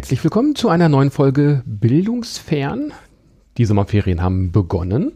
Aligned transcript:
Herzlich 0.00 0.24
willkommen 0.24 0.54
zu 0.54 0.70
einer 0.70 0.88
neuen 0.88 1.10
Folge 1.10 1.62
Bildungsfern. 1.66 2.94
Die 3.58 3.66
Sommerferien 3.66 4.22
haben 4.22 4.50
begonnen 4.50 5.12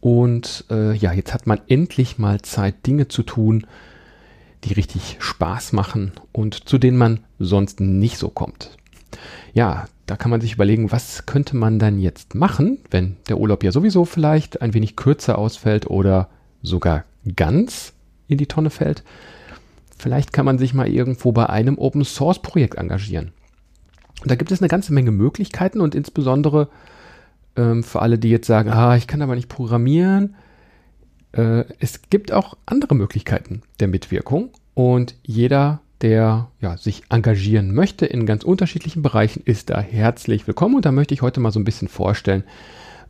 und 0.00 0.64
äh, 0.70 0.92
ja, 0.92 1.12
jetzt 1.12 1.32
hat 1.32 1.46
man 1.46 1.60
endlich 1.68 2.18
mal 2.18 2.42
Zeit, 2.42 2.84
Dinge 2.84 3.06
zu 3.06 3.22
tun, 3.22 3.64
die 4.64 4.72
richtig 4.72 5.18
Spaß 5.20 5.72
machen 5.72 6.10
und 6.32 6.68
zu 6.68 6.78
denen 6.78 6.98
man 6.98 7.20
sonst 7.38 7.78
nicht 7.78 8.18
so 8.18 8.28
kommt. 8.28 8.76
Ja, 9.54 9.86
da 10.06 10.16
kann 10.16 10.32
man 10.32 10.40
sich 10.40 10.54
überlegen, 10.54 10.90
was 10.90 11.24
könnte 11.26 11.54
man 11.54 11.78
dann 11.78 12.00
jetzt 12.00 12.34
machen, 12.34 12.78
wenn 12.90 13.18
der 13.28 13.38
Urlaub 13.38 13.62
ja 13.62 13.70
sowieso 13.70 14.04
vielleicht 14.04 14.62
ein 14.62 14.74
wenig 14.74 14.96
kürzer 14.96 15.38
ausfällt 15.38 15.86
oder 15.86 16.28
sogar 16.60 17.04
ganz 17.36 17.92
in 18.26 18.38
die 18.38 18.46
Tonne 18.46 18.70
fällt. 18.70 19.04
Vielleicht 19.96 20.32
kann 20.32 20.44
man 20.44 20.58
sich 20.58 20.74
mal 20.74 20.88
irgendwo 20.88 21.30
bei 21.30 21.48
einem 21.48 21.78
Open 21.78 22.04
Source 22.04 22.42
Projekt 22.42 22.78
engagieren. 22.78 23.30
Und 24.22 24.30
da 24.30 24.34
gibt 24.34 24.50
es 24.50 24.60
eine 24.60 24.68
ganze 24.68 24.92
Menge 24.92 25.10
Möglichkeiten 25.10 25.80
und 25.80 25.94
insbesondere 25.94 26.68
ähm, 27.56 27.82
für 27.82 28.02
alle, 28.02 28.18
die 28.18 28.30
jetzt 28.30 28.46
sagen, 28.46 28.70
ah, 28.70 28.96
ich 28.96 29.06
kann 29.06 29.22
aber 29.22 29.34
nicht 29.34 29.48
programmieren. 29.48 30.34
Äh, 31.32 31.64
es 31.78 32.02
gibt 32.10 32.32
auch 32.32 32.56
andere 32.66 32.94
Möglichkeiten 32.94 33.62
der 33.80 33.88
Mitwirkung 33.88 34.50
und 34.74 35.14
jeder, 35.22 35.80
der 36.00 36.48
ja, 36.60 36.76
sich 36.76 37.02
engagieren 37.10 37.74
möchte 37.74 38.06
in 38.06 38.26
ganz 38.26 38.44
unterschiedlichen 38.44 39.02
Bereichen, 39.02 39.42
ist 39.44 39.70
da 39.70 39.80
herzlich 39.80 40.46
willkommen. 40.46 40.76
Und 40.76 40.84
da 40.84 40.92
möchte 40.92 41.14
ich 41.14 41.22
heute 41.22 41.40
mal 41.40 41.50
so 41.50 41.60
ein 41.60 41.64
bisschen 41.64 41.88
vorstellen, 41.88 42.44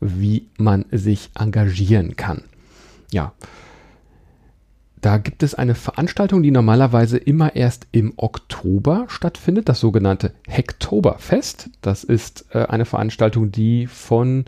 wie 0.01 0.47
man 0.57 0.85
sich 0.91 1.31
engagieren 1.39 2.17
kann. 2.17 2.43
Ja, 3.11 3.33
da 5.01 5.19
gibt 5.19 5.43
es 5.43 5.55
eine 5.55 5.75
Veranstaltung, 5.75 6.43
die 6.43 6.51
normalerweise 6.51 7.19
immer 7.19 7.55
erst 7.55 7.87
im 7.93 8.15
Oktober 8.17 9.07
stattfindet, 9.09 9.69
das 9.69 9.81
sogenannte 9.81 10.33
Hacktoberfest. 10.49 11.71
Das 11.83 12.05
ist 12.05 12.47
äh, 12.53 12.65
eine 12.67 12.85
Veranstaltung, 12.85 13.53
die 13.53 13.87
von 13.87 14.47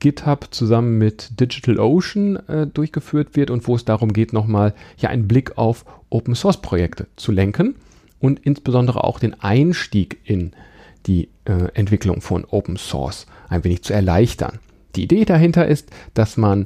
GitHub 0.00 0.48
zusammen 0.50 0.98
mit 0.98 1.40
DigitalOcean 1.40 2.36
äh, 2.48 2.66
durchgeführt 2.66 3.36
wird 3.36 3.50
und 3.50 3.68
wo 3.68 3.76
es 3.76 3.84
darum 3.84 4.12
geht, 4.12 4.32
nochmal 4.32 4.74
ja 4.98 5.10
einen 5.10 5.28
Blick 5.28 5.56
auf 5.56 5.84
Open 6.10 6.34
Source 6.34 6.60
Projekte 6.60 7.06
zu 7.16 7.30
lenken 7.30 7.76
und 8.18 8.40
insbesondere 8.40 9.04
auch 9.04 9.20
den 9.20 9.40
Einstieg 9.40 10.18
in 10.24 10.52
die 11.06 11.28
äh, 11.44 11.68
Entwicklung 11.74 12.20
von 12.20 12.44
Open 12.44 12.76
Source 12.76 13.26
ein 13.48 13.62
wenig 13.62 13.82
zu 13.82 13.92
erleichtern. 13.92 14.58
Die 14.96 15.04
Idee 15.04 15.24
dahinter 15.24 15.66
ist, 15.66 15.90
dass 16.14 16.36
man 16.36 16.64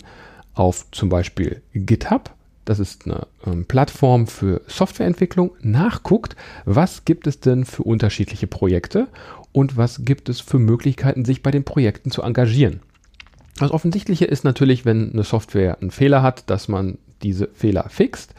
auf 0.54 0.90
zum 0.90 1.10
Beispiel 1.10 1.60
GitHub 1.74 2.35
das 2.66 2.78
ist 2.78 3.06
eine 3.06 3.26
ähm, 3.46 3.64
Plattform 3.64 4.26
für 4.26 4.60
Softwareentwicklung, 4.66 5.52
nachguckt, 5.62 6.36
was 6.66 7.06
gibt 7.06 7.26
es 7.26 7.40
denn 7.40 7.64
für 7.64 7.84
unterschiedliche 7.84 8.46
Projekte 8.46 9.08
und 9.52 9.78
was 9.78 10.04
gibt 10.04 10.28
es 10.28 10.40
für 10.40 10.58
Möglichkeiten, 10.58 11.24
sich 11.24 11.42
bei 11.42 11.50
den 11.50 11.64
Projekten 11.64 12.10
zu 12.10 12.22
engagieren. 12.22 12.80
Das 13.58 13.70
Offensichtliche 13.70 14.26
ist 14.26 14.44
natürlich, 14.44 14.84
wenn 14.84 15.12
eine 15.12 15.22
Software 15.22 15.78
einen 15.80 15.90
Fehler 15.90 16.22
hat, 16.22 16.50
dass 16.50 16.68
man 16.68 16.98
diese 17.22 17.48
Fehler 17.54 17.88
fixt. 17.88 18.34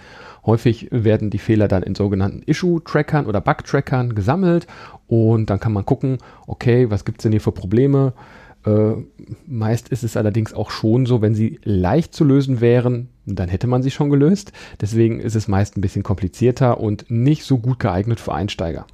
Häufig 0.45 0.89
werden 0.91 1.30
die 1.30 1.39
Fehler 1.39 1.67
dann 1.67 1.84
in 1.84 1.95
sogenannten 1.95 2.44
Issue-Trackern 2.44 3.25
oder 3.25 3.41
Bug-Trackern 3.41 4.14
gesammelt 4.14 4.67
und 5.08 5.50
dann 5.50 5.59
kann 5.59 5.73
man 5.73 5.86
gucken, 5.86 6.19
okay, 6.45 6.89
was 6.89 7.03
gibt 7.03 7.19
es 7.19 7.23
denn 7.23 7.31
hier 7.31 7.41
für 7.41 7.52
Probleme? 7.52 8.14
Äh, 8.67 8.95
meist 9.45 9.89
ist 9.89 10.03
es 10.03 10.17
allerdings 10.17 10.53
auch 10.53 10.71
schon 10.71 11.05
so, 11.05 11.21
wenn 11.21 11.33
sie 11.33 11.61
leicht 11.63 12.13
zu 12.13 12.25
lösen 12.25 12.59
wären, 12.59 13.07
dann 13.25 13.47
hätte 13.47 13.67
man 13.67 13.81
sie 13.81 13.91
schon 13.91 14.09
gelöst. 14.09 14.51
Deswegen 14.81 15.21
ist 15.21 15.35
es 15.35 15.47
meist 15.47 15.77
ein 15.77 15.81
bisschen 15.81 16.03
komplizierter 16.03 16.81
und 16.81 17.09
nicht 17.09 17.45
so 17.45 17.59
gut 17.59 17.79
geeignet 17.79 18.19
für 18.19 18.33
Einsteiger. 18.33 18.85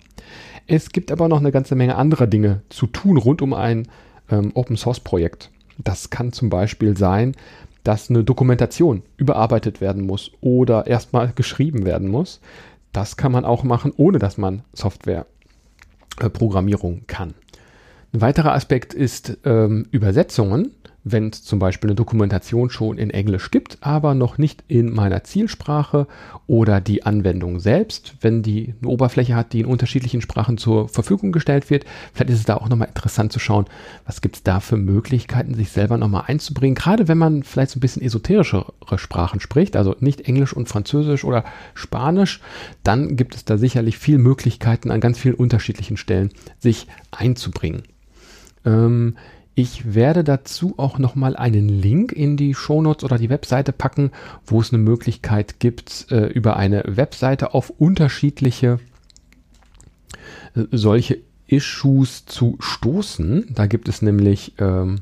Es 0.67 0.91
gibt 0.91 1.11
aber 1.11 1.27
noch 1.27 1.39
eine 1.39 1.51
ganze 1.51 1.73
Menge 1.75 1.95
anderer 1.95 2.27
Dinge 2.27 2.61
zu 2.69 2.85
tun 2.85 3.17
rund 3.17 3.41
um 3.41 3.53
ein 3.53 3.87
ähm, 4.29 4.51
Open 4.53 4.77
Source 4.77 4.99
Projekt. 4.99 5.49
Das 5.79 6.11
kann 6.11 6.31
zum 6.31 6.51
Beispiel 6.51 6.95
sein, 6.95 7.35
dass 7.83 8.11
eine 8.11 8.23
Dokumentation 8.23 9.01
überarbeitet 9.17 9.81
werden 9.81 10.05
muss 10.05 10.31
oder 10.39 10.85
erstmal 10.87 11.33
geschrieben 11.33 11.85
werden 11.85 12.09
muss. 12.09 12.39
Das 12.91 13.17
kann 13.17 13.31
man 13.31 13.43
auch 13.43 13.63
machen, 13.63 13.91
ohne 13.97 14.19
dass 14.19 14.37
man 14.37 14.61
Softwareprogrammierung 14.73 16.99
äh, 16.99 17.05
kann. 17.07 17.33
Ein 18.13 18.21
weiterer 18.21 18.53
Aspekt 18.53 18.93
ist 18.93 19.39
ähm, 19.43 19.87
Übersetzungen 19.89 20.71
wenn 21.03 21.29
es 21.29 21.43
zum 21.43 21.59
Beispiel 21.59 21.89
eine 21.89 21.95
Dokumentation 21.95 22.69
schon 22.69 22.97
in 22.97 23.09
Englisch 23.09 23.51
gibt, 23.51 23.77
aber 23.81 24.13
noch 24.13 24.37
nicht 24.37 24.63
in 24.67 24.93
meiner 24.93 25.23
Zielsprache 25.23 26.07
oder 26.47 26.79
die 26.81 27.05
Anwendung 27.05 27.59
selbst, 27.59 28.15
wenn 28.21 28.41
die 28.41 28.73
eine 28.81 28.89
Oberfläche 28.89 29.35
hat, 29.35 29.53
die 29.53 29.59
in 29.59 29.65
unterschiedlichen 29.65 30.21
Sprachen 30.21 30.57
zur 30.57 30.87
Verfügung 30.87 31.31
gestellt 31.31 31.69
wird. 31.69 31.85
Vielleicht 32.13 32.31
ist 32.31 32.39
es 32.39 32.45
da 32.45 32.55
auch 32.55 32.69
nochmal 32.69 32.87
interessant 32.87 33.33
zu 33.33 33.39
schauen, 33.39 33.65
was 34.05 34.21
gibt 34.21 34.37
es 34.37 34.43
da 34.43 34.59
für 34.59 34.77
Möglichkeiten, 34.77 35.55
sich 35.55 35.71
selber 35.71 35.97
nochmal 35.97 36.23
einzubringen, 36.27 36.75
gerade 36.75 37.07
wenn 37.07 37.17
man 37.17 37.43
vielleicht 37.43 37.71
so 37.71 37.79
ein 37.79 37.81
bisschen 37.81 38.01
esoterischere 38.01 38.73
Sprachen 38.95 39.39
spricht, 39.39 39.75
also 39.75 39.95
nicht 39.99 40.21
Englisch 40.21 40.53
und 40.53 40.69
Französisch 40.69 41.25
oder 41.25 41.43
Spanisch, 41.73 42.41
dann 42.83 43.17
gibt 43.17 43.35
es 43.35 43.45
da 43.45 43.57
sicherlich 43.57 43.97
viel 43.97 44.17
Möglichkeiten 44.17 44.91
an 44.91 45.01
ganz 45.01 45.19
vielen 45.19 45.35
unterschiedlichen 45.35 45.97
Stellen, 45.97 46.29
sich 46.59 46.87
einzubringen. 47.11 47.83
Ähm, 48.65 49.15
ich 49.55 49.93
werde 49.93 50.23
dazu 50.23 50.73
auch 50.77 50.97
nochmal 50.97 51.35
einen 51.35 51.69
Link 51.69 52.11
in 52.11 52.37
die 52.37 52.55
Shownotes 52.55 53.03
oder 53.03 53.19
die 53.19 53.29
Webseite 53.29 53.71
packen, 53.71 54.11
wo 54.45 54.59
es 54.59 54.73
eine 54.73 54.81
Möglichkeit 54.81 55.59
gibt, 55.59 56.07
äh, 56.09 56.25
über 56.25 56.57
eine 56.57 56.83
Webseite 56.87 57.53
auf 57.53 57.69
unterschiedliche 57.69 58.79
äh, 60.55 60.63
solche 60.71 61.19
Issues 61.45 62.25
zu 62.25 62.57
stoßen. 62.59 63.53
Da 63.53 63.67
gibt 63.67 63.87
es 63.87 64.01
nämlich 64.01 64.53
ähm, 64.57 65.01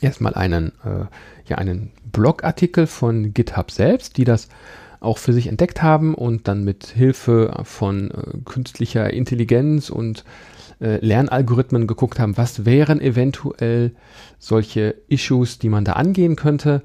erstmal 0.00 0.34
einen, 0.34 0.68
äh, 0.84 1.06
ja, 1.46 1.58
einen 1.58 1.90
Blogartikel 2.12 2.86
von 2.86 3.34
GitHub 3.34 3.72
selbst, 3.72 4.16
die 4.18 4.24
das 4.24 4.48
auch 5.00 5.18
für 5.18 5.32
sich 5.32 5.46
entdeckt 5.46 5.82
haben 5.82 6.14
und 6.14 6.48
dann 6.48 6.64
mit 6.64 6.86
Hilfe 6.86 7.60
von 7.64 8.10
äh, 8.10 8.38
künstlicher 8.44 9.12
Intelligenz 9.12 9.90
und 9.90 10.24
äh, 10.80 11.04
Lernalgorithmen 11.04 11.86
geguckt 11.86 12.18
haben, 12.18 12.36
was 12.36 12.64
wären 12.64 13.00
eventuell 13.00 13.92
solche 14.38 14.94
Issues, 15.08 15.58
die 15.58 15.68
man 15.68 15.84
da 15.84 15.94
angehen 15.94 16.36
könnte. 16.36 16.82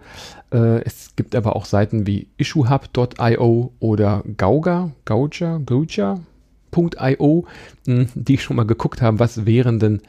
Äh, 0.52 0.82
es 0.84 1.16
gibt 1.16 1.36
aber 1.36 1.56
auch 1.56 1.66
Seiten 1.66 2.08
wie 2.08 2.28
issuehub.io 2.38 3.74
oder 3.80 4.24
Gauga, 4.38 4.92
Gauja, 5.06 5.60
Gauja.io, 5.66 7.46
hm, 7.86 8.08
die 8.16 8.38
schon 8.38 8.56
mal 8.56 8.66
geguckt 8.66 9.02
haben, 9.02 9.20
was 9.20 9.46
wären 9.46 9.80
denn 9.80 10.02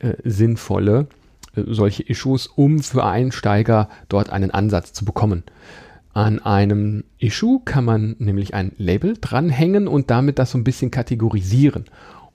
äh, 0.00 0.14
sinnvolle 0.24 1.06
äh, 1.54 1.62
solche 1.66 2.02
Issues, 2.02 2.46
um 2.46 2.80
für 2.80 3.04
Einsteiger 3.04 3.88
dort 4.08 4.30
einen 4.30 4.50
Ansatz 4.50 4.92
zu 4.92 5.04
bekommen. 5.04 5.44
An 6.12 6.40
einem 6.40 7.04
Issue 7.18 7.60
kann 7.64 7.84
man 7.84 8.16
nämlich 8.18 8.52
ein 8.54 8.72
Label 8.78 9.16
dranhängen 9.20 9.86
und 9.86 10.10
damit 10.10 10.38
das 10.38 10.50
so 10.50 10.58
ein 10.58 10.64
bisschen 10.64 10.90
kategorisieren. 10.90 11.84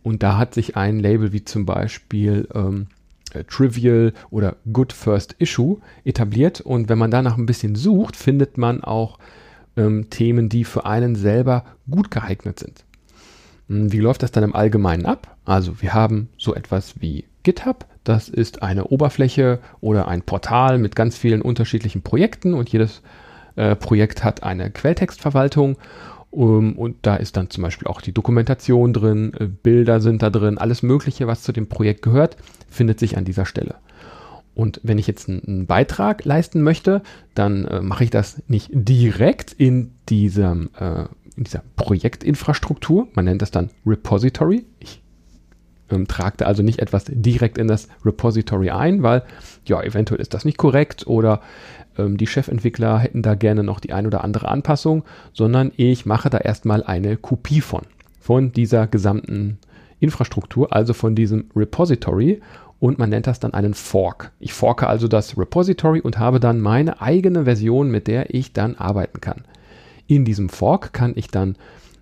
Und 0.05 0.21
da 0.21 0.37
hat 0.37 0.53
sich 0.53 0.77
ein 0.77 0.99
Label 0.99 1.33
wie 1.33 1.43
zum 1.45 1.65
Beispiel 1.65 2.47
ähm, 2.53 2.85
äh, 3.33 3.43
Trivial 3.43 4.13
oder 4.29 4.55
Good 4.71 4.93
First 4.93 5.35
Issue 5.39 5.77
etabliert. 6.03 6.61
Und 6.61 6.89
wenn 6.89 6.99
man 6.99 7.09
danach 7.09 7.39
ein 7.39 7.47
bisschen 7.47 7.73
sucht, 7.73 8.15
findet 8.15 8.55
man 8.59 8.83
auch 8.83 9.17
ähm, 9.75 10.11
Themen, 10.11 10.47
die 10.47 10.63
für 10.63 10.85
einen 10.85 11.15
selber 11.15 11.65
gut 11.89 12.11
geeignet 12.11 12.59
sind. 12.59 12.85
Hm, 13.67 13.91
wie 13.91 13.99
läuft 13.99 14.21
das 14.21 14.31
dann 14.31 14.43
im 14.43 14.55
Allgemeinen 14.55 15.07
ab? 15.07 15.37
Also 15.43 15.81
wir 15.81 15.95
haben 15.95 16.29
so 16.37 16.53
etwas 16.53 17.01
wie 17.01 17.25
GitHub. 17.41 17.87
Das 18.03 18.29
ist 18.29 18.61
eine 18.61 18.83
Oberfläche 18.83 19.57
oder 19.81 20.07
ein 20.07 20.21
Portal 20.21 20.77
mit 20.77 20.95
ganz 20.95 21.17
vielen 21.17 21.41
unterschiedlichen 21.41 22.03
Projekten 22.03 22.53
und 22.53 22.69
jedes 22.69 23.01
äh, 23.55 23.75
Projekt 23.75 24.23
hat 24.23 24.43
eine 24.43 24.69
Quelltextverwaltung 24.69 25.77
um, 26.35 26.77
und 26.77 26.97
da 27.03 27.15
ist 27.15 27.37
dann 27.37 27.49
zum 27.49 27.63
Beispiel 27.63 27.87
auch 27.87 28.01
die 28.01 28.11
Dokumentation 28.11 28.91
drin, 28.91 29.33
äh, 29.39 29.45
Bilder 29.45 30.01
sind 30.01 30.21
da 30.21 30.29
drin, 30.29 30.57
alles 30.57 30.83
Mögliche, 30.83 31.27
was 31.27 31.43
zu 31.43 31.53
dem 31.53 31.67
Projekt 31.67 32.01
gehört, 32.01 32.35
findet 32.69 32.99
sich 32.99 33.17
an 33.17 33.25
dieser 33.25 33.45
Stelle. 33.45 33.75
Und 34.53 34.79
wenn 34.83 34.97
ich 34.97 35.07
jetzt 35.07 35.29
einen 35.29 35.65
Beitrag 35.65 36.25
leisten 36.25 36.61
möchte, 36.61 37.01
dann 37.33 37.65
äh, 37.65 37.81
mache 37.81 38.03
ich 38.03 38.09
das 38.09 38.41
nicht 38.47 38.69
direkt 38.73 39.53
in, 39.53 39.91
diesem, 40.09 40.69
äh, 40.77 41.05
in 41.35 41.43
dieser 41.43 41.63
Projektinfrastruktur. 41.75 43.07
Man 43.13 43.25
nennt 43.25 43.41
das 43.41 43.51
dann 43.51 43.69
Repository. 43.85 44.65
Ich 44.79 45.01
ähm, 45.91 46.07
trage 46.07 46.37
da 46.37 46.45
also 46.45 46.63
nicht 46.63 46.79
etwas 46.79 47.05
direkt 47.07 47.57
in 47.57 47.67
das 47.67 47.87
Repository 48.03 48.69
ein, 48.69 49.03
weil 49.03 49.23
ja, 49.65 49.81
eventuell 49.81 50.21
ist 50.21 50.33
das 50.33 50.45
nicht 50.45 50.57
korrekt 50.57 51.07
oder 51.07 51.41
ähm, 51.97 52.17
die 52.17 52.27
Chefentwickler 52.27 52.99
hätten 52.99 53.21
da 53.21 53.35
gerne 53.35 53.63
noch 53.63 53.79
die 53.79 53.93
ein 53.93 54.07
oder 54.07 54.23
andere 54.23 54.49
Anpassung, 54.49 55.03
sondern 55.33 55.71
ich 55.77 56.05
mache 56.05 56.29
da 56.29 56.37
erstmal 56.37 56.83
eine 56.83 57.17
Kopie 57.17 57.61
von, 57.61 57.83
von 58.19 58.51
dieser 58.51 58.87
gesamten 58.87 59.59
Infrastruktur, 59.99 60.73
also 60.73 60.93
von 60.93 61.15
diesem 61.15 61.49
Repository 61.55 62.41
und 62.79 62.99
man 62.99 63.09
nennt 63.09 63.27
das 63.27 63.39
dann 63.39 63.53
einen 63.53 63.73
Fork. 63.73 64.31
Ich 64.39 64.53
forke 64.53 64.87
also 64.87 65.07
das 65.07 65.37
Repository 65.37 66.01
und 66.01 66.19
habe 66.19 66.39
dann 66.39 66.59
meine 66.59 67.01
eigene 67.01 67.45
Version, 67.45 67.89
mit 67.89 68.07
der 68.07 68.33
ich 68.33 68.53
dann 68.53 68.75
arbeiten 68.75 69.21
kann. 69.21 69.43
In 70.07 70.25
diesem 70.25 70.49
Fork 70.49 70.93
kann 70.93 71.13
ich 71.15 71.29
dann 71.29 71.55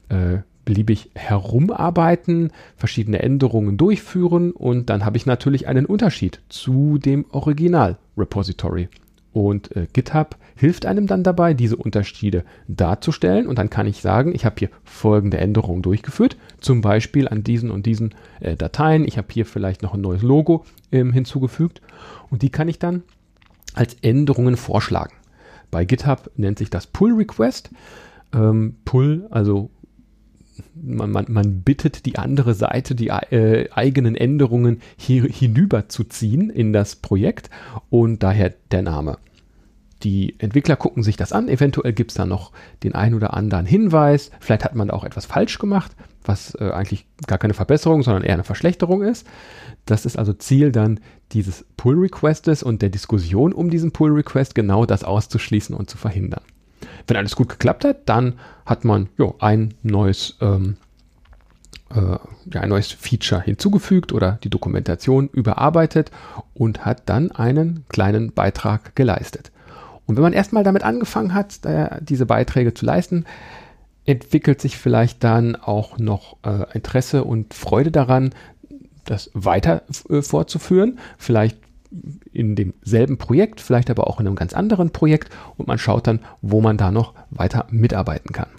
äh, 0.09 0.39
beliebig 0.65 1.10
herumarbeiten, 1.15 2.51
verschiedene 2.75 3.21
Änderungen 3.21 3.77
durchführen 3.77 4.51
und 4.51 4.89
dann 4.89 5.06
habe 5.06 5.18
ich 5.18 5.25
natürlich 5.25 5.68
einen 5.68 5.86
Unterschied 5.86 6.42
zu 6.50 6.98
dem 6.98 7.25
Original-Repository. 7.31 8.89
Und 9.33 9.75
äh, 9.75 9.88
GitHub 9.92 10.38
hilft 10.56 10.86
einem 10.86 11.07
dann 11.07 11.24
dabei, 11.24 11.56
diese 11.56 11.75
Unterschiede 11.75 12.45
darzustellen. 12.68 13.48
Und 13.48 13.57
dann 13.57 13.71
kann 13.71 13.88
ich 13.88 14.00
sagen, 14.00 14.33
ich 14.36 14.45
habe 14.45 14.56
hier 14.60 14.69
folgende 14.83 15.39
Änderungen 15.39 15.81
durchgeführt. 15.81 16.38
Zum 16.60 16.81
Beispiel 16.81 17.27
an 17.27 17.44
diesen 17.44 17.71
und 17.71 17.88
diesen 17.88 18.13
äh, 18.39 18.56
Dateien. 18.56 19.07
Ich 19.07 19.18
habe 19.18 19.27
hier 19.31 19.48
vielleicht 19.48 19.81
noch 19.81 19.95
ein 19.95 20.01
neues 20.01 20.21
Logo 20.21 20.65
ähm, 20.92 21.12
hinzugefügt. 21.12 21.81
Und 22.30 22.44
die 22.44 22.51
kann 22.51 22.69
ich 22.69 22.77
dann 22.77 23.01
als 23.74 23.95
Änderungen 24.04 24.56
vorschlagen. 24.56 25.15
Bei 25.71 25.83
GitHub 25.83 26.30
nennt 26.36 26.60
sich 26.60 26.69
das 26.69 26.86
Pull 26.86 27.13
Request. 27.13 27.71
Ähm, 28.33 28.75
Pull, 28.86 29.25
also 29.31 29.71
man, 30.75 31.11
man, 31.11 31.25
man 31.29 31.61
bittet 31.61 32.05
die 32.05 32.17
andere 32.17 32.53
Seite, 32.53 32.95
die 32.95 33.07
äh, 33.07 33.69
eigenen 33.71 34.15
Änderungen 34.15 34.81
hier 34.97 35.23
hinüber 35.23 35.89
zu 35.89 36.03
ziehen 36.03 36.50
in 36.50 36.73
das 36.73 36.95
Projekt 36.95 37.50
und 37.89 38.23
daher 38.23 38.53
der 38.71 38.81
Name. 38.81 39.17
Die 40.03 40.35
Entwickler 40.39 40.75
gucken 40.75 41.01
sich 41.01 41.15
das 41.15 41.31
an, 41.31 41.47
eventuell 41.47 41.94
gibt 41.94 42.11
es 42.11 42.17
da 42.17 42.25
noch 42.25 42.51
den 42.83 42.94
ein 42.94 43.13
oder 43.13 43.33
anderen 43.33 43.65
Hinweis, 43.65 44.31
vielleicht 44.41 44.65
hat 44.65 44.75
man 44.75 44.89
da 44.89 44.94
auch 44.94 45.05
etwas 45.05 45.25
falsch 45.25 45.59
gemacht, 45.59 45.95
was 46.25 46.55
äh, 46.55 46.71
eigentlich 46.71 47.05
gar 47.25 47.38
keine 47.38 47.53
Verbesserung, 47.53 48.03
sondern 48.03 48.23
eher 48.23 48.33
eine 48.33 48.44
Verschlechterung 48.44 49.01
ist. 49.01 49.25
Das 49.85 50.05
ist 50.05 50.17
also 50.17 50.33
Ziel 50.33 50.71
dann 50.71 51.00
dieses 51.31 51.65
Pull 51.77 51.97
Requestes 51.97 52.63
und 52.63 52.81
der 52.81 52.89
Diskussion 52.89 53.53
um 53.53 53.69
diesen 53.69 53.91
Pull 53.91 54.11
Request, 54.11 54.55
genau 54.55 54.85
das 54.85 55.03
auszuschließen 55.03 55.75
und 55.75 55.89
zu 55.89 55.97
verhindern. 55.97 56.44
Wenn 57.07 57.17
alles 57.17 57.35
gut 57.35 57.50
geklappt 57.50 57.85
hat, 57.85 57.97
dann 58.07 58.39
hat 58.65 58.85
man 58.85 59.09
jo, 59.17 59.35
ein 59.39 59.73
neues 59.83 60.38
ähm, 60.41 60.77
äh, 61.94 62.17
ja, 62.51 62.61
ein 62.61 62.69
neues 62.69 62.91
Feature 62.91 63.41
hinzugefügt 63.41 64.11
oder 64.13 64.39
die 64.44 64.50
Dokumentation 64.50 65.29
überarbeitet 65.29 66.11
und 66.53 66.85
hat 66.85 67.03
dann 67.05 67.31
einen 67.31 67.85
kleinen 67.89 68.31
Beitrag 68.31 68.95
geleistet. 68.95 69.51
Und 70.05 70.15
wenn 70.15 70.23
man 70.23 70.33
erstmal 70.33 70.63
damit 70.63 70.83
angefangen 70.83 71.33
hat, 71.33 71.63
äh, 71.65 72.01
diese 72.01 72.25
Beiträge 72.25 72.73
zu 72.73 72.85
leisten, 72.85 73.25
entwickelt 74.05 74.59
sich 74.59 74.77
vielleicht 74.77 75.23
dann 75.23 75.55
auch 75.55 75.97
noch 75.97 76.38
äh, 76.44 76.65
Interesse 76.73 77.23
und 77.23 77.53
Freude 77.53 77.91
daran, 77.91 78.33
das 79.05 79.31
weiter 79.33 79.83
äh, 80.09 80.21
fortzuführen. 80.21 81.00
Vielleicht 81.17 81.57
in 82.31 82.56
demselben 82.56 83.18
Projekt, 83.18 83.62
vielleicht 83.62 83.90
aber 83.90 84.07
auch 84.07 84.19
in 84.19 84.28
einem 84.28 84.36
ganz 84.36 84.54
anderen 84.54 84.92
Projekt 84.92 85.30
und 85.57 85.68
man 85.68 85.78
schaut 85.78 86.07
dann, 86.07 86.19
wo 86.42 86.62
man 86.62 86.78
da 86.78 86.92
noch 86.92 87.13
weiter 87.30 87.68
mitarbeiten 87.69 88.34
kann. 88.34 88.50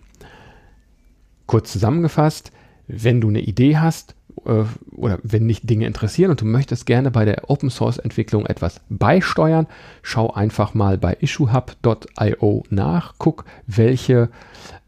Kurz 1.46 1.72
zusammengefasst, 1.72 2.52
wenn 2.86 3.20
du 3.20 3.28
eine 3.28 3.40
Idee 3.40 3.78
hast 3.78 4.14
äh, 4.46 4.64
oder 4.96 5.18
wenn 5.22 5.48
dich 5.48 5.62
Dinge 5.62 5.86
interessieren 5.86 6.30
und 6.30 6.40
du 6.40 6.44
möchtest 6.44 6.86
gerne 6.86 7.10
bei 7.10 7.24
der 7.24 7.50
Open 7.50 7.70
Source 7.70 7.98
Entwicklung 7.98 8.46
etwas 8.46 8.80
beisteuern, 8.88 9.66
schau 10.02 10.32
einfach 10.32 10.74
mal 10.74 10.98
bei 10.98 11.14
issuehub.io 11.14 12.64
nach, 12.70 13.14
guck, 13.18 13.44
welche 13.66 14.30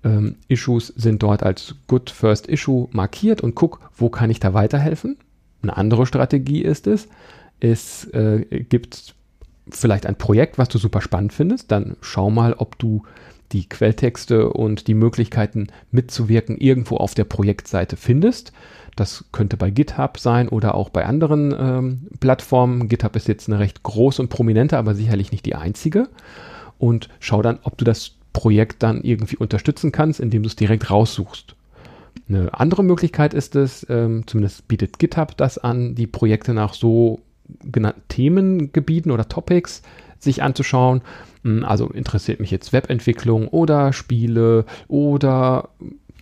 ähm, 0.05 0.37
Issues 0.49 0.89
sind 0.89 1.23
dort 1.23 1.43
als 1.43 1.75
Good 1.89 2.11
First 2.11 2.49
Issue 2.49 2.89
markiert 2.93 3.41
und 3.41 3.55
guck, 3.55 3.81
wo 3.97 4.09
kann 4.09 4.31
ich 4.31 4.41
da 4.41 4.55
weiterhelfen. 4.55 5.17
Eine 5.63 5.77
andere 5.77 6.07
Strategie 6.07 6.63
ist 6.63 6.87
es, 6.87 7.09
es 7.61 8.05
äh, 8.07 8.45
gibt 8.69 9.15
vielleicht 9.69 10.07
ein 10.07 10.17
Projekt, 10.17 10.59
was 10.59 10.69
du 10.69 10.79
super 10.79 11.01
spannend 11.01 11.33
findest, 11.33 11.71
dann 11.73 11.97
schau 12.01 12.31
mal, 12.31 12.55
ob 12.55 12.79
du 12.79 13.03
die 13.53 13.69
Quelltexte 13.69 14.51
und 14.51 14.87
die 14.87 14.95
Möglichkeiten 14.95 15.69
mitzuwirken 15.91 16.59
irgendwo 16.59 16.97
auf 16.97 17.15
der 17.15 17.25
Projektseite 17.25 17.97
findest. 17.97 18.53
Das 18.97 19.25
könnte 19.31 19.57
bei 19.57 19.71
GitHub 19.71 20.19
sein 20.19 20.49
oder 20.49 20.75
auch 20.75 20.89
bei 20.89 21.05
anderen 21.05 21.55
ähm, 21.57 22.09
Plattformen. 22.19 22.89
GitHub 22.89 23.15
ist 23.15 23.29
jetzt 23.29 23.49
eine 23.49 23.59
recht 23.59 23.83
große 23.83 24.23
und 24.23 24.31
prominente, 24.31 24.79
aber 24.79 24.95
sicherlich 24.95 25.33
nicht 25.33 25.47
die 25.47 25.55
einzige. 25.55 26.09
Und 26.79 27.09
schau 27.21 27.43
dann, 27.43 27.59
ob 27.63 27.79
du 27.79 27.85
das 27.85 28.13
Projekt 28.33 28.83
dann 28.83 29.03
irgendwie 29.03 29.37
unterstützen 29.37 29.93
kannst, 29.93 30.19
indem 30.19 30.43
du 30.43 30.49
es 30.49 30.57
direkt 30.57 30.91
raussuchst. 30.91 31.55
Eine 32.29 32.53
andere 32.59 32.83
Möglichkeit 32.83 33.35
ist 33.35 33.55
es, 33.55 33.87
ähm, 33.89 34.27
zumindest 34.27 34.67
bietet 34.67 34.99
GitHub 34.99 35.37
das 35.37 35.59
an, 35.59 35.95
die 35.95 36.07
Projekte 36.07 36.55
nach 36.55 36.75
so 36.75 37.21
genannten 37.63 38.03
Themengebieten 38.09 39.11
oder 39.11 39.29
Topics 39.29 39.83
sich 40.19 40.43
anzuschauen. 40.43 41.03
Hm, 41.43 41.65
also 41.65 41.89
interessiert 41.89 42.41
mich 42.41 42.51
jetzt 42.51 42.73
Webentwicklung 42.73 43.49
oder 43.49 43.93
Spiele 43.93 44.65
oder 44.89 45.69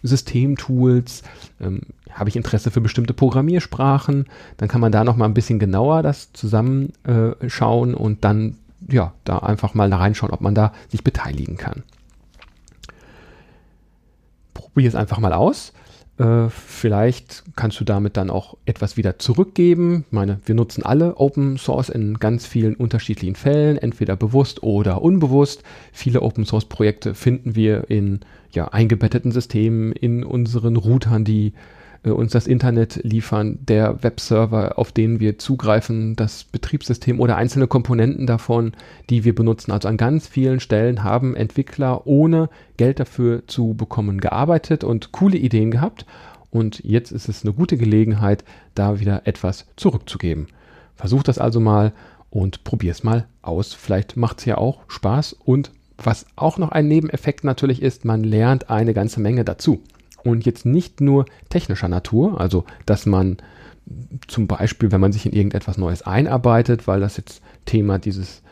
Systemtools. 0.02 1.22
Ähm, 1.60 1.82
habe 2.10 2.28
ich 2.28 2.36
Interesse 2.36 2.70
für 2.70 2.80
bestimmte 2.80 3.14
Programmiersprachen? 3.14 4.26
Dann 4.56 4.68
kann 4.68 4.80
man 4.80 4.92
da 4.92 5.02
noch 5.02 5.16
mal 5.16 5.24
ein 5.24 5.34
bisschen 5.34 5.58
genauer 5.58 6.02
das 6.02 6.32
zusammenschauen 6.32 7.92
äh, 7.92 7.96
und 7.96 8.24
dann 8.24 8.58
ja 8.88 9.14
da 9.24 9.38
einfach 9.38 9.74
mal 9.74 9.92
reinschauen, 9.92 10.32
ob 10.32 10.40
man 10.40 10.54
da 10.54 10.72
sich 10.88 11.02
beteiligen 11.02 11.56
kann. 11.56 11.82
Probier 14.52 14.88
es 14.88 14.94
einfach 14.94 15.18
mal 15.18 15.32
aus. 15.32 15.72
Äh, 16.18 16.48
vielleicht 16.48 17.42
kannst 17.56 17.80
du 17.80 17.84
damit 17.84 18.16
dann 18.16 18.30
auch 18.30 18.56
etwas 18.66 18.96
wieder 18.96 19.18
zurückgeben. 19.18 20.04
Ich 20.06 20.12
meine, 20.12 20.40
wir 20.46 20.54
nutzen 20.54 20.84
alle 20.84 21.16
Open 21.16 21.58
Source 21.58 21.88
in 21.88 22.18
ganz 22.18 22.46
vielen 22.46 22.76
unterschiedlichen 22.76 23.34
Fällen, 23.34 23.78
entweder 23.78 24.14
bewusst 24.14 24.62
oder 24.62 25.02
unbewusst. 25.02 25.64
Viele 25.92 26.22
Open 26.22 26.44
Source 26.44 26.66
Projekte 26.66 27.14
finden 27.14 27.56
wir 27.56 27.90
in 27.90 28.20
ja, 28.52 28.68
eingebetteten 28.68 29.32
Systemen, 29.32 29.92
in 29.92 30.22
unseren 30.22 30.76
Routern, 30.76 31.24
die 31.24 31.52
uns 32.12 32.32
das 32.32 32.46
Internet 32.46 33.00
liefern, 33.02 33.58
der 33.62 34.02
Webserver, 34.02 34.78
auf 34.78 34.92
den 34.92 35.20
wir 35.20 35.38
zugreifen, 35.38 36.16
das 36.16 36.44
Betriebssystem 36.44 37.18
oder 37.18 37.36
einzelne 37.36 37.66
Komponenten 37.66 38.26
davon, 38.26 38.72
die 39.08 39.24
wir 39.24 39.34
benutzen. 39.34 39.72
Also 39.72 39.88
an 39.88 39.96
ganz 39.96 40.28
vielen 40.28 40.60
Stellen 40.60 41.02
haben 41.02 41.34
Entwickler 41.34 42.06
ohne 42.06 42.50
Geld 42.76 43.00
dafür 43.00 43.46
zu 43.46 43.72
bekommen 43.72 44.20
gearbeitet 44.20 44.84
und 44.84 45.12
coole 45.12 45.38
Ideen 45.38 45.70
gehabt. 45.70 46.04
Und 46.50 46.84
jetzt 46.84 47.10
ist 47.10 47.28
es 47.28 47.42
eine 47.42 47.54
gute 47.54 47.78
Gelegenheit, 47.78 48.44
da 48.74 49.00
wieder 49.00 49.26
etwas 49.26 49.66
zurückzugeben. 49.76 50.48
Versuch 50.96 51.22
das 51.22 51.38
also 51.38 51.58
mal 51.58 51.92
und 52.28 52.64
probier 52.64 52.92
es 52.92 53.02
mal 53.02 53.26
aus. 53.40 53.72
Vielleicht 53.72 54.16
macht 54.16 54.40
es 54.40 54.44
ja 54.44 54.58
auch 54.58 54.80
Spaß 54.88 55.36
und 55.44 55.72
was 55.96 56.26
auch 56.36 56.58
noch 56.58 56.70
ein 56.70 56.86
Nebeneffekt 56.86 57.44
natürlich 57.44 57.80
ist, 57.80 58.04
man 58.04 58.24
lernt 58.24 58.68
eine 58.68 58.94
ganze 58.94 59.20
Menge 59.20 59.44
dazu 59.44 59.80
und 60.24 60.44
jetzt 60.46 60.66
nicht 60.66 61.00
nur 61.00 61.26
technischer 61.48 61.88
Natur, 61.88 62.40
also 62.40 62.64
dass 62.86 63.06
man 63.06 63.38
zum 64.28 64.46
Beispiel, 64.46 64.92
wenn 64.92 65.00
man 65.00 65.12
sich 65.12 65.26
in 65.26 65.32
irgendetwas 65.32 65.78
Neues 65.78 66.02
einarbeitet, 66.02 66.86
weil 66.86 67.00
das 67.00 67.16
jetzt 67.16 67.42
Thema 67.66 67.98
dieses 67.98 68.42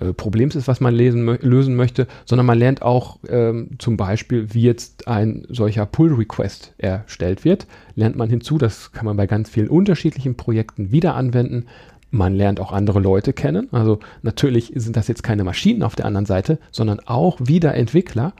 äh, 0.00 0.12
Problems 0.12 0.56
ist, 0.56 0.66
was 0.66 0.80
man 0.80 0.94
lesen, 0.94 1.26
lösen 1.42 1.76
möchte, 1.76 2.06
sondern 2.24 2.46
man 2.46 2.58
lernt 2.58 2.82
auch 2.82 3.18
ähm, 3.28 3.70
zum 3.78 3.96
Beispiel, 3.96 4.52
wie 4.52 4.62
jetzt 4.62 5.06
ein 5.06 5.46
solcher 5.48 5.86
Pull-Request 5.86 6.74
erstellt 6.78 7.44
wird, 7.44 7.66
lernt 7.94 8.16
man 8.16 8.30
hinzu, 8.30 8.58
das 8.58 8.92
kann 8.92 9.04
man 9.04 9.16
bei 9.16 9.26
ganz 9.26 9.48
vielen 9.50 9.68
unterschiedlichen 9.68 10.36
Projekten 10.36 10.90
wieder 10.90 11.14
anwenden. 11.14 11.66
Man 12.10 12.34
lernt 12.34 12.60
auch 12.60 12.72
andere 12.72 13.00
Leute 13.00 13.32
kennen. 13.32 13.68
Also 13.72 14.00
natürlich 14.22 14.72
sind 14.74 14.96
das 14.96 15.08
jetzt 15.08 15.22
keine 15.22 15.44
Maschinen 15.44 15.82
auf 15.82 15.94
der 15.94 16.06
anderen 16.06 16.26
Seite, 16.26 16.58
sondern 16.70 17.00
auch 17.00 17.38
wieder 17.40 17.74
Entwickler 17.74 18.32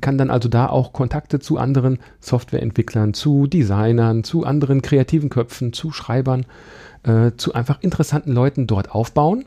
kann 0.00 0.18
dann 0.18 0.30
also 0.30 0.48
da 0.48 0.68
auch 0.68 0.92
Kontakte 0.92 1.38
zu 1.38 1.58
anderen 1.58 1.98
Softwareentwicklern, 2.20 3.14
zu 3.14 3.46
Designern, 3.46 4.24
zu 4.24 4.44
anderen 4.44 4.82
kreativen 4.82 5.28
Köpfen, 5.28 5.72
zu 5.72 5.92
Schreibern, 5.92 6.46
äh, 7.04 7.32
zu 7.36 7.54
einfach 7.54 7.80
interessanten 7.80 8.32
Leuten 8.32 8.66
dort 8.66 8.90
aufbauen. 8.90 9.44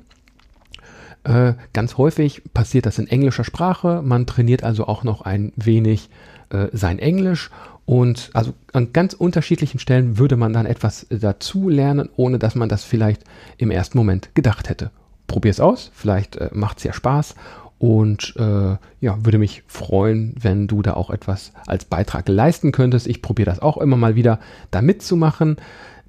Äh, 1.24 1.54
ganz 1.74 1.98
häufig 1.98 2.42
passiert 2.54 2.86
das 2.86 2.98
in 2.98 3.08
englischer 3.08 3.44
Sprache. 3.44 4.02
Man 4.04 4.26
trainiert 4.26 4.64
also 4.64 4.88
auch 4.88 5.04
noch 5.04 5.22
ein 5.22 5.52
wenig 5.56 6.10
äh, 6.50 6.68
sein 6.72 6.98
Englisch 6.98 7.52
und 7.86 8.30
also 8.34 8.54
an 8.74 8.94
ganz 8.94 9.14
unterschiedlichen 9.14 9.80
Stellen 9.80 10.18
würde 10.18 10.38
man 10.38 10.54
dann 10.54 10.66
etwas 10.66 11.08
dazu 11.10 11.70
lernen, 11.70 12.10
ohne 12.16 12.40
dass 12.40 12.56
man 12.56 12.70
das 12.70 12.84
vielleicht 12.84 13.24
im 13.58 13.72
ersten 13.72 13.98
Moment 13.98 14.34
gedacht 14.36 14.70
hätte. 14.70 14.92
Probier 15.28 15.52
es 15.52 15.60
aus, 15.60 15.92
vielleicht 15.94 16.36
äh, 16.36 16.50
macht 16.54 16.78
es 16.78 16.84
ja 16.84 16.94
Spaß 16.94 17.36
und 17.82 18.36
äh, 18.38 18.78
ja, 19.00 19.26
würde 19.26 19.40
mich 19.40 19.64
freuen, 19.66 20.36
wenn 20.40 20.68
du 20.68 20.84
da 20.84 20.94
auch 20.94 21.10
etwas 21.10 21.52
als 21.66 21.86
Beitrag 21.86 22.30
leisten 22.30 22.72
könntest. 22.72 23.08
Ich 23.08 23.24
probiere 23.24 23.50
das 23.50 23.60
auch 23.60 23.78
immer 23.78 23.98
mal 23.98 24.16
wieder 24.16 24.40
da 24.70 24.84
mitzumachen. 24.84 25.58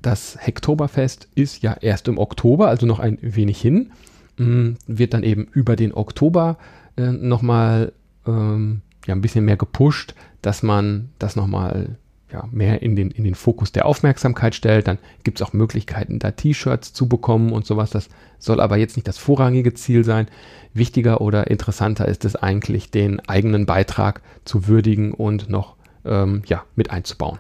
Das 0.03 0.37
Hektoberfest 0.39 1.29
ist 1.35 1.63
ja 1.63 1.75
erst 1.81 2.09
im 2.09 2.19
Oktober, 2.19 2.69
also 2.69 2.85
noch 2.85 2.99
ein 2.99 3.17
wenig 3.23 3.59
hin. 3.59 3.93
Ähm, 4.39 4.77
wird 4.87 5.15
dann 5.15 5.23
eben 5.23 5.47
über 5.53 5.75
den 5.75 5.95
Oktober 5.95 6.59
äh, 6.99 7.11
nochmal 7.11 7.93
ähm, 8.27 8.83
ja, 9.07 9.15
ein 9.15 9.21
bisschen 9.21 9.45
mehr 9.45 9.57
gepusht, 9.57 10.15
dass 10.43 10.63
man 10.63 11.11
das 11.19 11.37
nochmal 11.37 11.97
ja, 12.33 12.49
mehr 12.51 12.83
in 12.83 12.97
den, 12.97 13.11
in 13.11 13.25
den 13.25 13.35
Fokus 13.35 13.73
der 13.73 13.87
Aufmerksamkeit 13.87 14.55
stellt. 14.55 14.89
Dann 14.89 14.99
gibt 15.23 15.41
es 15.41 15.47
auch 15.47 15.53
Möglichkeiten, 15.53 16.19
da 16.19 16.31
T-Shirts 16.31 16.93
zu 16.93 17.09
bekommen 17.09 17.53
und 17.53 17.67
sowas. 17.67 17.91
Das 17.91 18.09
soll 18.39 18.61
aber 18.61 18.77
jetzt 18.79 18.97
nicht 18.97 19.07
das 19.07 19.19
vorrangige 19.19 19.75
Ziel 19.75 20.05
sein. 20.05 20.29
Wichtiger 20.73 21.21
oder 21.21 21.49
interessanter 21.49 22.09
ist 22.09 22.25
es 22.25 22.35
eigentlich, 22.37 22.91
den 22.91 23.21
eigenen 23.29 23.67
Beitrag 23.67 24.23
zu 24.45 24.67
würdigen 24.67 25.13
und 25.13 25.51
noch 25.51 25.77
ähm, 26.05 26.43
ja, 26.47 26.65
mit 26.75 26.91
einzubauen. 26.91 27.39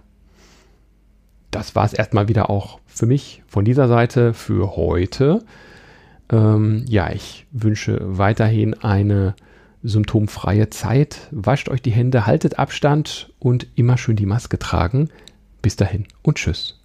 Das 1.50 1.74
war 1.74 1.84
es 1.84 1.92
erstmal 1.92 2.28
wieder 2.28 2.50
auch 2.50 2.78
für 2.86 3.06
mich 3.06 3.42
von 3.46 3.64
dieser 3.64 3.88
Seite 3.88 4.34
für 4.34 4.76
heute. 4.76 5.42
Ähm, 6.30 6.84
ja, 6.88 7.10
ich 7.10 7.46
wünsche 7.50 7.98
weiterhin 8.02 8.74
eine 8.74 9.34
symptomfreie 9.82 10.70
Zeit. 10.70 11.28
Wascht 11.30 11.68
euch 11.68 11.82
die 11.82 11.90
Hände, 11.90 12.26
haltet 12.26 12.58
Abstand 12.58 13.32
und 13.38 13.66
immer 13.74 13.98
schön 13.98 14.16
die 14.16 14.26
Maske 14.26 14.58
tragen. 14.58 15.10
Bis 15.60 15.76
dahin 15.76 16.06
und 16.22 16.38
tschüss. 16.38 16.78